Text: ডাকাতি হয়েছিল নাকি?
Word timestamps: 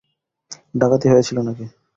ডাকাতি 0.75 1.07
হয়েছিল 1.13 1.37
নাকি? 1.47 1.65